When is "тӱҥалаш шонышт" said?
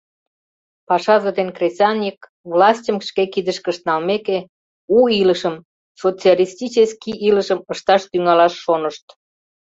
8.11-9.05